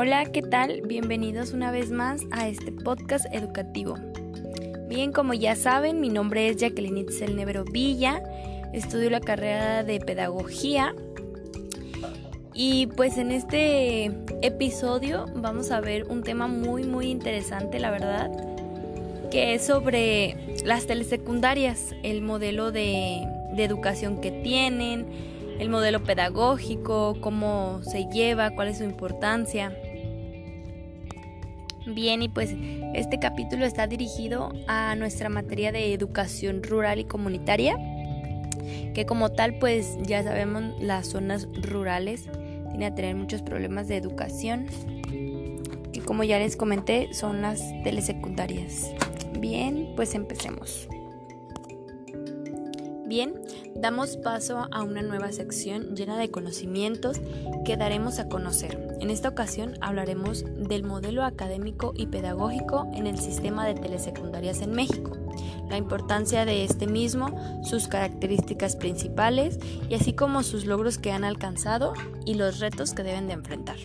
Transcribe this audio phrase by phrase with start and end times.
[0.00, 0.82] Hola, ¿qué tal?
[0.82, 3.96] Bienvenidos una vez más a este podcast educativo.
[4.88, 7.34] Bien, como ya saben, mi nombre es Jacqueline Itzel
[7.72, 8.22] Villa,
[8.72, 10.94] estudio la carrera de Pedagogía
[12.54, 18.30] y pues en este episodio vamos a ver un tema muy muy interesante, la verdad,
[19.32, 25.06] que es sobre las telesecundarias, el modelo de, de educación que tienen,
[25.58, 29.76] el modelo pedagógico, cómo se lleva, cuál es su importancia.
[31.94, 32.54] Bien, y pues
[32.94, 37.78] este capítulo está dirigido a nuestra materia de educación rural y comunitaria,
[38.94, 42.28] que como tal pues ya sabemos las zonas rurales
[42.70, 44.66] tienen a tener muchos problemas de educación,
[45.92, 48.90] que como ya les comenté son las telesecundarias.
[49.40, 50.88] Bien, pues empecemos.
[53.08, 53.40] Bien,
[53.74, 57.22] damos paso a una nueva sección llena de conocimientos
[57.64, 58.98] que daremos a conocer.
[59.00, 64.72] En esta ocasión hablaremos del modelo académico y pedagógico en el sistema de telesecundarias en
[64.72, 65.12] México,
[65.70, 71.24] la importancia de este mismo, sus características principales y así como sus logros que han
[71.24, 71.94] alcanzado
[72.26, 73.78] y los retos que deben de enfrentar.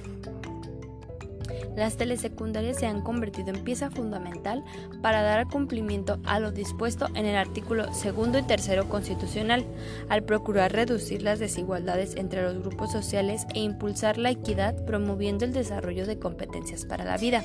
[1.76, 4.64] Las telesecundarias se han convertido en pieza fundamental
[5.02, 9.66] para dar cumplimiento a lo dispuesto en el artículo segundo y tercero constitucional,
[10.10, 15.54] al procurar reducir las desigualdades entre los grupos sociales e impulsar la equidad promoviendo el
[15.54, 17.44] desarrollo de competencias para la vida.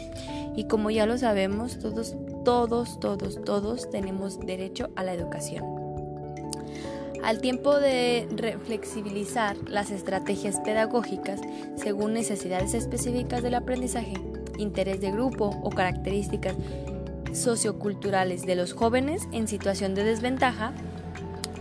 [0.56, 5.77] Y como ya lo sabemos, todos, todos, todos, todos tenemos derecho a la educación.
[7.22, 11.40] Al tiempo de reflexibilizar las estrategias pedagógicas
[11.76, 14.14] según necesidades específicas del aprendizaje,
[14.58, 16.56] interés de grupo o características
[17.32, 20.72] socioculturales de los jóvenes en situación de desventaja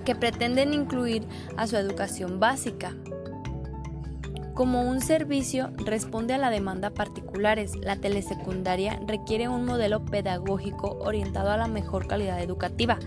[0.05, 1.23] que pretenden incluir
[1.57, 2.95] a su educación básica.
[4.53, 11.51] Como un servicio responde a la demanda particulares, la telesecundaria requiere un modelo pedagógico orientado
[11.51, 12.97] a la mejor calidad educativa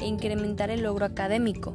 [0.00, 1.74] e incrementar el logro académico,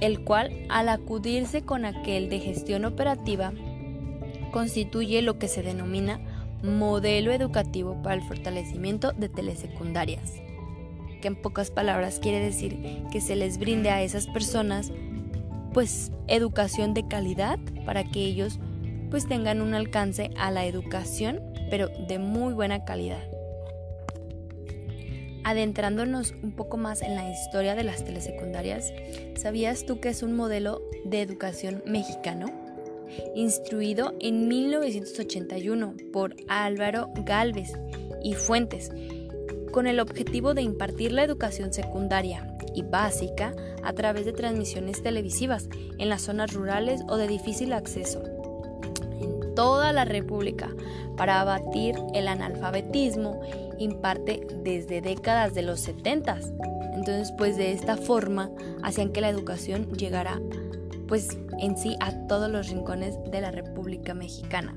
[0.00, 3.52] el cual, al acudirse con aquel de gestión operativa,
[4.52, 6.20] constituye lo que se denomina
[6.62, 10.34] modelo educativo para el fortalecimiento de telesecundarias,
[11.20, 14.92] que en pocas palabras quiere decir que se les brinde a esas personas
[15.72, 18.58] pues educación de calidad para que ellos
[19.10, 23.22] pues tengan un alcance a la educación, pero de muy buena calidad.
[25.50, 28.92] Adentrándonos un poco más en la historia de las telesecundarias,
[29.34, 32.46] ¿sabías tú que es un modelo de educación mexicano?
[33.34, 37.72] Instruido en 1981 por Álvaro Galvez
[38.22, 38.92] y Fuentes,
[39.72, 45.68] con el objetivo de impartir la educación secundaria y básica a través de transmisiones televisivas
[45.98, 48.22] en las zonas rurales o de difícil acceso
[49.60, 50.70] toda la República
[51.18, 53.42] para abatir el analfabetismo
[53.78, 56.38] imparte desde décadas de los 70.
[56.94, 58.48] Entonces, pues de esta forma
[58.82, 60.40] hacían que la educación llegara
[61.08, 64.74] pues en sí a todos los rincones de la República Mexicana.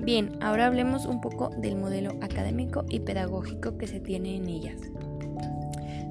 [0.00, 4.76] Bien, ahora hablemos un poco del modelo académico y pedagógico que se tiene en ellas.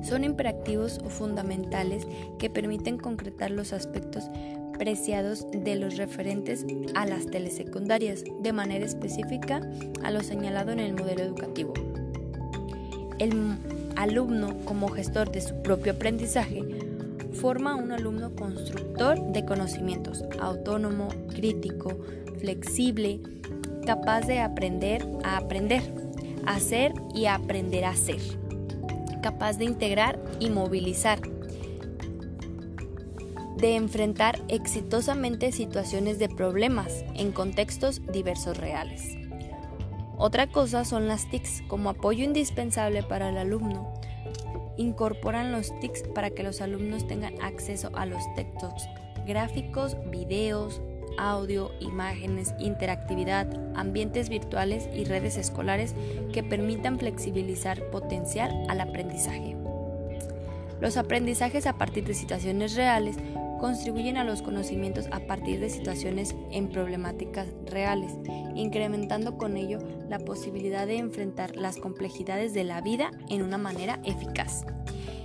[0.02, 2.08] Son imperativos fundamentales
[2.40, 4.32] que permiten concretar los aspectos
[4.78, 6.66] preciados de los referentes
[6.96, 9.62] a las telesecundarias, de manera específica
[10.04, 11.74] a lo señalado en el modelo educativo.
[13.20, 13.58] El
[13.96, 16.64] alumno, como gestor de su propio aprendizaje,
[17.34, 21.98] forma un alumno constructor de conocimientos, autónomo, crítico,
[22.40, 23.20] flexible,
[23.86, 25.82] capaz de aprender a aprender,
[26.46, 28.20] hacer y aprender a hacer,
[29.22, 31.20] capaz de integrar y movilizar,
[33.58, 39.18] de enfrentar exitosamente situaciones de problemas en contextos diversos reales.
[40.18, 43.94] Otra cosa son las TICs como apoyo indispensable para el alumno.
[44.78, 48.88] Incorporan los TICs para que los alumnos tengan acceso a los textos
[49.26, 50.82] gráficos, videos,
[51.18, 55.96] audio, imágenes, interactividad, ambientes virtuales y redes escolares
[56.32, 59.56] que permitan flexibilizar potencial al aprendizaje.
[60.82, 63.18] Los aprendizajes a partir de situaciones reales
[63.66, 68.12] contribuyen a los conocimientos a partir de situaciones en problemáticas reales,
[68.54, 74.00] incrementando con ello la posibilidad de enfrentar las complejidades de la vida en una manera
[74.04, 74.68] eficaz.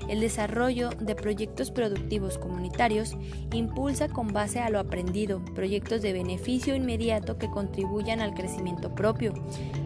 [0.09, 3.15] El desarrollo de proyectos productivos comunitarios
[3.53, 9.35] impulsa con base a lo aprendido proyectos de beneficio inmediato que contribuyan al crecimiento propio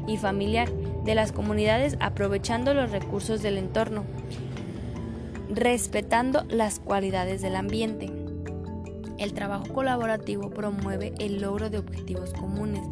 [0.06, 0.72] y familiar
[1.04, 4.04] de las comunidades aprovechando los recursos del entorno,
[5.50, 8.23] respetando las cualidades del ambiente.
[9.18, 12.82] El trabajo colaborativo promueve el logro de objetivos comunes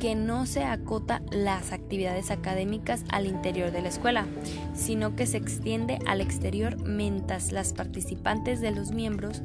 [0.00, 4.26] que no se acota las actividades académicas al interior de la escuela,
[4.74, 9.42] sino que se extiende al exterior mientras las participantes de los miembros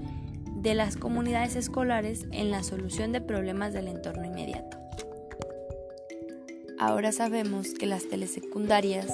[0.56, 4.78] de las comunidades escolares en la solución de problemas del entorno inmediato.
[6.80, 9.08] Ahora sabemos que las telesecundarias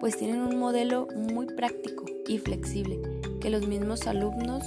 [0.00, 3.00] pues tienen un modelo muy práctico y flexible,
[3.40, 4.64] que los mismos alumnos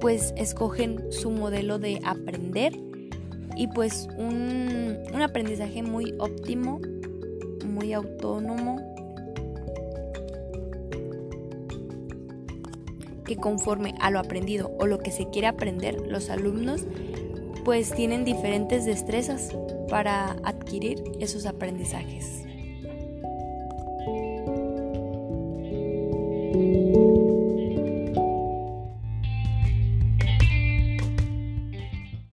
[0.00, 2.72] pues escogen su modelo de aprender
[3.56, 6.80] y pues un, un aprendizaje muy óptimo,
[7.66, 8.80] muy autónomo,
[13.24, 16.84] que conforme a lo aprendido o lo que se quiere aprender, los alumnos
[17.64, 19.54] pues tienen diferentes destrezas
[19.88, 22.49] para adquirir esos aprendizajes.